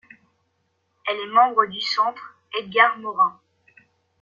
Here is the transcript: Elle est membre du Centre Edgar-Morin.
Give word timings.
Elle 1.07 1.17
est 1.19 1.31
membre 1.31 1.67
du 1.67 1.79
Centre 1.79 2.35
Edgar-Morin. 2.59 3.39